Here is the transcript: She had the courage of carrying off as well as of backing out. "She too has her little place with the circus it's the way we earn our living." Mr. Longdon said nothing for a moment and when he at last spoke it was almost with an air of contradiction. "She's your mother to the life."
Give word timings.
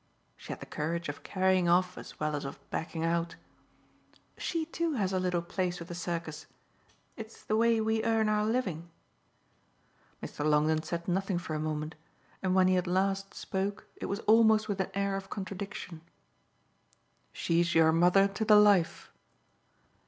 She 0.35 0.51
had 0.51 0.59
the 0.59 0.65
courage 0.65 1.09
of 1.09 1.21
carrying 1.21 1.69
off 1.69 1.95
as 1.95 2.19
well 2.19 2.35
as 2.35 2.43
of 2.43 2.57
backing 2.71 3.03
out. 3.05 3.35
"She 4.35 4.65
too 4.65 4.93
has 4.95 5.11
her 5.11 5.19
little 5.19 5.43
place 5.43 5.77
with 5.77 5.89
the 5.89 5.93
circus 5.93 6.47
it's 7.15 7.43
the 7.43 7.55
way 7.55 7.79
we 7.79 8.03
earn 8.03 8.27
our 8.27 8.43
living." 8.47 8.89
Mr. 10.23 10.43
Longdon 10.43 10.81
said 10.81 11.07
nothing 11.07 11.37
for 11.37 11.53
a 11.53 11.59
moment 11.59 11.93
and 12.41 12.55
when 12.55 12.67
he 12.67 12.77
at 12.77 12.87
last 12.87 13.35
spoke 13.35 13.85
it 13.95 14.07
was 14.07 14.21
almost 14.21 14.67
with 14.67 14.79
an 14.81 14.89
air 14.95 15.15
of 15.15 15.29
contradiction. 15.29 16.01
"She's 17.31 17.75
your 17.75 17.91
mother 17.91 18.27
to 18.27 18.43
the 18.43 18.55
life." 18.55 19.13